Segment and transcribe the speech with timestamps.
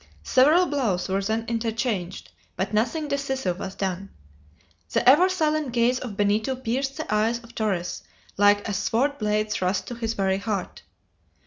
[0.23, 4.09] Several blows were then interchanged, but nothing decisive was done.
[4.91, 8.01] The ever silent gaze of Benito pierced the eyes of Torres
[8.35, 10.81] like a sword blade thrust to his very heart.